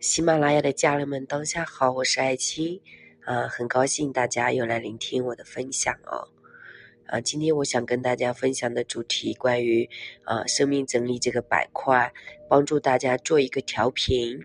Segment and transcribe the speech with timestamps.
[0.00, 2.80] 喜马拉雅的家人们，当下好，我是爱青，
[3.24, 6.22] 啊，很高兴大家又来聆听我的分享哦，
[7.06, 9.90] 啊，今天我想跟大家分享的主题关于
[10.22, 12.12] 啊生命整理这个板块，
[12.48, 14.40] 帮助大家做一个调频，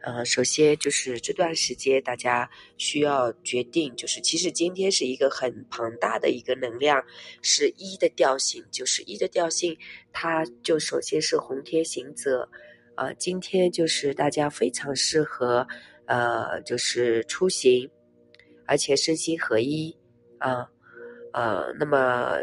[0.00, 7.02] 啊，首先就是这段时间大家需要决定，就是其实今天是一个很庞大的一个能量，
[7.42, 9.76] 是一的调性，就是一的调性，
[10.12, 12.48] 它就首先是红天行者。
[12.96, 15.66] 啊，今天就是大家非常适合，
[16.06, 17.88] 呃，就是出行，
[18.66, 19.94] 而且身心合一
[20.38, 20.66] 啊，
[21.32, 22.36] 呃，那么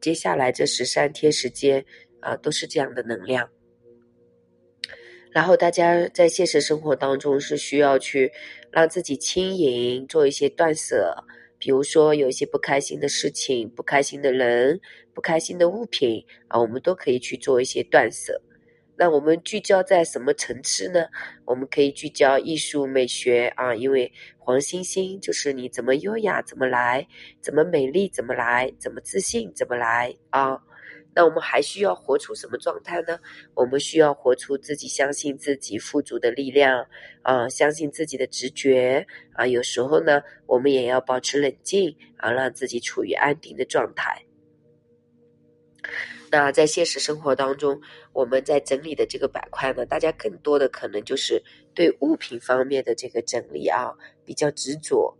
[0.00, 1.84] 接下来这十三天时间
[2.20, 3.48] 啊，都是这样的能量。
[5.30, 8.32] 然后大家在现实生活当中是需要去
[8.70, 11.14] 让自己轻盈，做一些断舍，
[11.58, 14.80] 比如说有一些不开心的事情、不开心的人、
[15.14, 18.40] 不开心的物品啊，我们都可以去做一些断舍。
[19.02, 21.08] 那我们聚焦在什么层次呢？
[21.44, 27.04] 我们可以聚焦艺术美学啊，因为黄星星就是你怎么优雅怎么来，
[27.40, 30.56] 怎么美丽怎么来，怎么自信怎么来啊。
[31.16, 33.18] 那我们还需要活出什么状态呢？
[33.54, 36.86] 我们需要活出自己相信自己富足的力量
[37.22, 39.44] 啊，相信自己的直觉啊。
[39.44, 44.24] 有时候呢，我们也要保持冷静啊，让自己处于安定的状态。
[46.32, 47.78] 那在现实生活当中，
[48.14, 51.42] 我们在整理的这个板块呢，大家更多的可能就是
[51.74, 53.92] 对物品方面的这个整理啊，
[54.24, 55.14] 比较执着。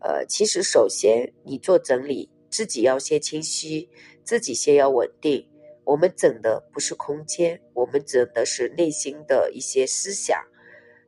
[0.00, 3.88] 呃，其实首先你做整理，自己要先清晰，
[4.24, 5.46] 自己先要稳定。
[5.84, 10.36] 我们整的不是空间，我们整的是内心的一些思想，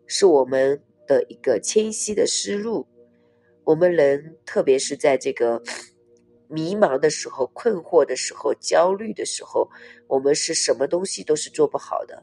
[0.06, 2.86] 是我们的一个清晰的思路。
[3.64, 5.60] 我们人，特别是在这个。
[6.52, 9.70] 迷茫的时候、困惑的时候、焦虑的时候，
[10.06, 12.22] 我们是什么东西都是做不好的。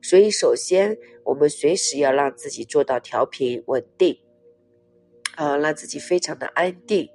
[0.00, 4.16] 所以，首先我们随时要让自己做到调频稳定，
[5.34, 7.08] 啊，让自己非常的安定，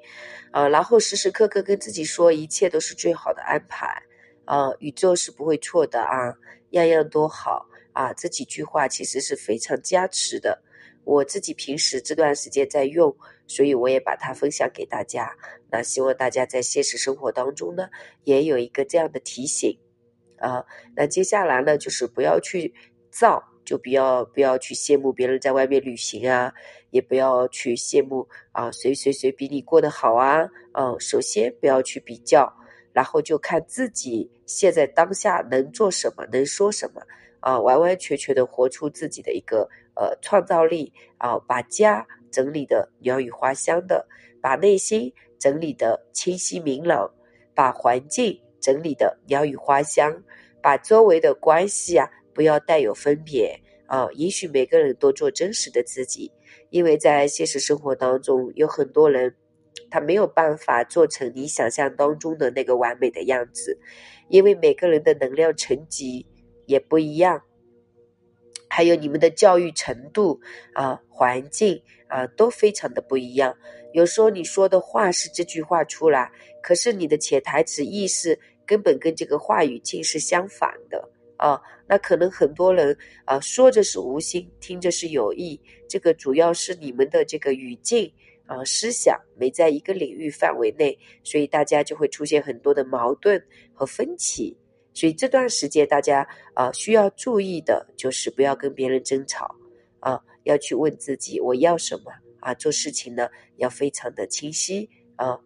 [0.52, 4.04] 啊，然后时时刻刻跟自己说，一切都是最好的安排，
[4.44, 6.36] 啊，宇宙是不会错的啊，
[6.72, 10.62] 样样都好啊，这几句话其实是非常加持的。
[11.03, 13.16] 我自己平时这段时间在用，
[13.47, 15.35] 所以我也把它分享给大家。
[15.69, 17.89] 那希望大家在现实生活当中呢，
[18.23, 19.78] 也有一个这样的提醒
[20.38, 20.63] 啊。
[20.95, 22.73] 那接下来呢，就是不要去
[23.09, 26.53] 造，就不要不要去羡慕别人在外面旅行啊，
[26.91, 30.47] 也不要去羡慕啊谁谁谁比你过得好啊。
[30.73, 32.53] 嗯，首先不要去比较，
[32.94, 37.01] 然后就看自己现在当下能做什么，能说什么
[37.41, 39.69] 啊，完完全全的活出自己的一个。
[39.94, 44.07] 呃，创造力啊，把家整理的鸟语花香的，
[44.41, 47.13] 把内心整理的清晰明朗，
[47.53, 50.24] 把环境整理的鸟语花香，
[50.62, 53.53] 把周围的关系啊，不要带有分别
[53.85, 56.31] 啊，允许每个人都做真实的自己，
[56.69, 59.35] 因为在现实生活当中，有很多人
[59.90, 63.78] 他没有办法做成你想象当中的那个完美的样子，
[64.30, 66.25] 因为每个人的能量层级
[66.66, 67.42] 也不一样。
[68.70, 70.40] 还有你们的教育程度
[70.74, 73.54] 啊，环境啊，都非常的不一样。
[73.92, 76.32] 有时候你说的话是这句话出来，
[76.64, 81.62] 可是你的潜台词意识根本跟这个话语境是相反的啊。
[81.86, 85.60] 那可能很多人啊，说着是无心，听着是有意。
[85.90, 88.10] 这个主要是你们的这个语境
[88.46, 94.58] 啊，思想没在一个领域范围内，所以大家就会出现很多的矛盾和分歧。
[94.94, 99.56] 所以这段时间，大家啊需要注意的就是不要跟别人争吵
[100.02, 105.40] 啊，要去问自己我要什么啊，做事情呢要非常的清晰啊，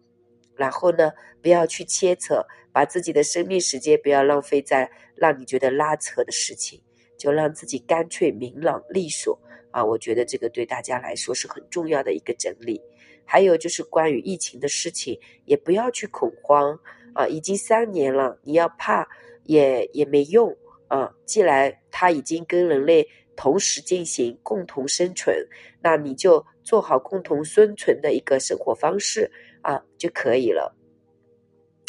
[0.56, 6.82] 然后呢不要去牵扯，把自己的生命时间不要浪费在让你觉得拉扯的事情，
[7.16, 9.38] 就让自己干脆明朗利索
[9.70, 12.82] 啊，我觉得这个对大家来说是很重要的一个整理。
[13.24, 16.76] 还有就是关于疫情的事情，也不要去恐慌
[17.14, 19.06] 啊，已经三年了，你要怕。
[19.46, 20.56] 也也没用
[20.88, 21.12] 啊！
[21.24, 25.36] 既然它已经跟人类同时进行共同生存，
[25.82, 29.30] 那你就做好共同生存的一个生活方式
[29.62, 30.74] 啊就可以了。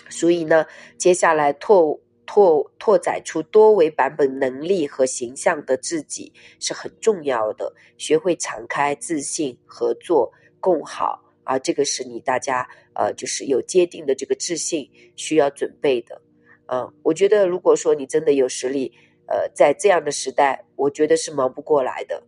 [0.09, 0.65] 所以呢，
[0.97, 7.73] 接下来拓拓拓展出多维版本能力和形象的自己是很重要的。
[7.97, 16.21] 学会敞开、自信、合作、共好啊，这个是你大家呃，就是有坚定的这个自信需要准备的。
[16.69, 18.93] 嗯，我觉得如果说你真的有实力，
[19.27, 22.23] 呃，在这样的时代，我觉得是忙不过来的。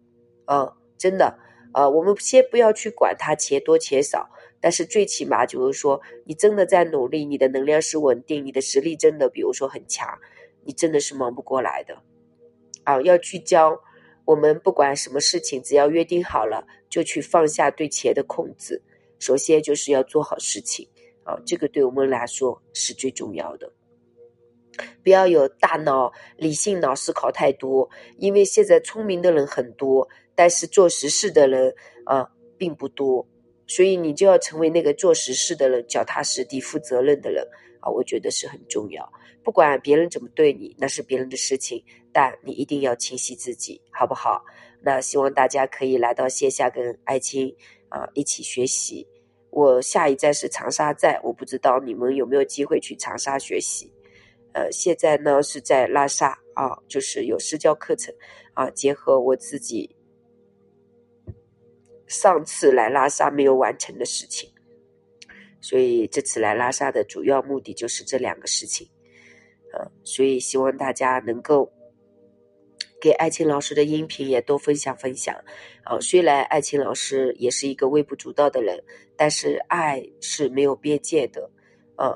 [0.46, 1.38] 嗯，真的，
[1.74, 10.08] 呃，我们先不要去管它钱多钱少，但是最起码就是说，你真的在努力，你的能量是稳定，你的实力真的，比如说很强，
[10.64, 12.02] 你真的是忙不过来的。
[12.84, 13.80] 啊，要聚焦。
[14.26, 18.80] 我们不管什么事情，只要约定好了，就去放下对钱的控制。
[19.18, 20.88] 首先就是要做好事情
[21.24, 23.72] 啊，这个对我们来说是最重要的。
[25.04, 31.74] 不要有大脑理性脑思考太多，因为现在聪明的人很多，但是做实事的人
[32.06, 33.28] 啊并不多，
[33.68, 37.46] 所以你就要成为那个做实事的人，脚踏实地、负责任的人
[37.80, 39.12] 啊，我觉得是很重要。
[39.44, 41.84] 不管别人怎么对你，那是别人的事情。
[42.12, 44.44] 但你一定要清晰自己，好不好？
[44.82, 47.56] 那希望大家可以来到线下跟爱青
[47.88, 49.08] 啊一起学习。
[49.52, 53.94] 我下一站是长沙站，我不知道你们有没有机会去长沙学习。
[54.54, 58.14] 呃，现在呢是在拉萨啊，就是有私教课程
[58.54, 59.96] 啊，结合我自己
[62.08, 64.52] 上次来拉萨没有完成的事情，
[65.62, 68.90] 所以这次来拉萨的主要目的就是这两个事情。
[69.74, 71.72] 呃，所以希望大家能够。
[73.02, 75.34] 给爱情老师的音频也多分享分享，
[75.86, 78.84] 啊，虽然爱情老师也是一个微不足道的人，
[79.16, 81.50] 但是爱是没有边界的，
[81.96, 82.14] 啊，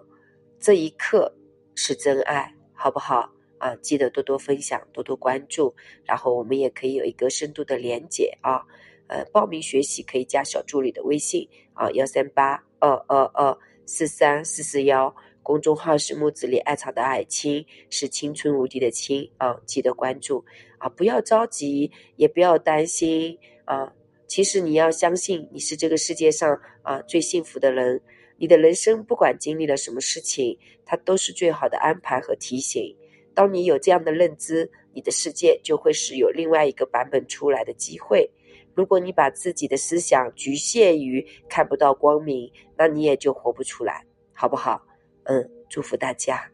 [0.60, 1.34] 这一刻
[1.76, 3.30] 是真爱，好不好？
[3.58, 5.74] 啊，记得多多分享，多多关注，
[6.06, 8.62] 然后我们也可以有一个深度的连接啊，
[9.08, 15.16] 呃，报名学习可以加小助理的微信啊，幺三八二二二四三四四幺。
[15.46, 19.60] 公众号是木子里艾草的艾青，是青春无敌的青啊！
[19.66, 20.42] 记得关注
[20.78, 20.88] 啊！
[20.88, 23.92] 不要着急，也不要担心啊！
[24.26, 28.02] 其实你要相信，你是这个世界上啊最幸福的人。
[28.44, 32.94] 你的人生不管经历了什么事情，它都是最好的安排和提醒。
[33.34, 38.30] 当你有这样的认知，你的世界就会是有另外一个版本出来的机会。
[38.76, 44.86] 如果你把自己的思想局限于看不到光明，那你也就活不出来，好不好？
[45.24, 46.53] 嗯，祝福大家。